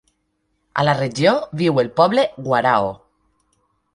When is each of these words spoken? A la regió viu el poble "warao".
A 0.83 0.85
la 0.87 0.95
regió 0.99 1.33
viu 1.61 1.83
el 1.83 1.93
poble 2.01 2.25
"warao". 2.53 2.91